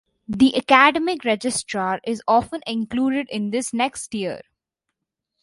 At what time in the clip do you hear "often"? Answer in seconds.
2.27-2.61